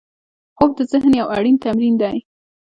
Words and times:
خوب 0.57 0.71
د 0.77 0.79
ذهن 0.91 1.11
یو 1.19 1.27
اړین 1.37 1.55
تمرین 1.63 1.95
دی 2.01 2.17